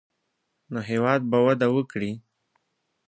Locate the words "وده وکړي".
1.45-2.11